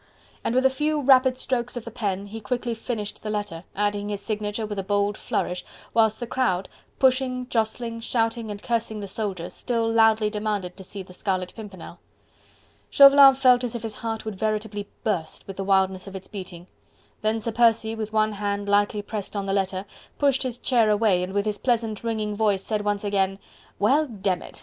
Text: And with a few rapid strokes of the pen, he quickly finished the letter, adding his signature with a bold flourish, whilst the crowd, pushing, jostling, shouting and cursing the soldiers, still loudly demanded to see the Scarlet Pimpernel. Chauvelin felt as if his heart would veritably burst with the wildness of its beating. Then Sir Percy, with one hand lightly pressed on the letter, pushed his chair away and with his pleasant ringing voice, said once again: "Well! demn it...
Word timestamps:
And 0.43 0.55
with 0.55 0.65
a 0.65 0.69
few 0.71 0.99
rapid 0.99 1.37
strokes 1.37 1.77
of 1.77 1.85
the 1.85 1.91
pen, 1.91 2.25
he 2.25 2.41
quickly 2.41 2.73
finished 2.73 3.21
the 3.21 3.29
letter, 3.29 3.65
adding 3.75 4.09
his 4.09 4.19
signature 4.19 4.65
with 4.65 4.79
a 4.79 4.83
bold 4.83 5.15
flourish, 5.15 5.63
whilst 5.93 6.19
the 6.19 6.25
crowd, 6.25 6.69
pushing, 6.97 7.47
jostling, 7.49 7.99
shouting 7.99 8.49
and 8.49 8.63
cursing 8.63 8.99
the 8.99 9.07
soldiers, 9.07 9.53
still 9.53 9.87
loudly 9.87 10.27
demanded 10.31 10.75
to 10.75 10.83
see 10.83 11.03
the 11.03 11.13
Scarlet 11.13 11.53
Pimpernel. 11.55 11.99
Chauvelin 12.89 13.35
felt 13.35 13.63
as 13.63 13.75
if 13.75 13.83
his 13.83 13.97
heart 13.97 14.25
would 14.25 14.39
veritably 14.39 14.89
burst 15.03 15.45
with 15.45 15.57
the 15.57 15.63
wildness 15.63 16.07
of 16.07 16.15
its 16.15 16.27
beating. 16.27 16.65
Then 17.21 17.39
Sir 17.39 17.51
Percy, 17.51 17.93
with 17.93 18.11
one 18.11 18.31
hand 18.31 18.67
lightly 18.67 19.03
pressed 19.03 19.35
on 19.35 19.45
the 19.45 19.53
letter, 19.53 19.85
pushed 20.17 20.41
his 20.41 20.57
chair 20.57 20.89
away 20.89 21.21
and 21.21 21.31
with 21.31 21.45
his 21.45 21.59
pleasant 21.59 22.03
ringing 22.03 22.35
voice, 22.35 22.63
said 22.63 22.81
once 22.81 23.03
again: 23.03 23.37
"Well! 23.77 24.07
demn 24.07 24.41
it... 24.41 24.59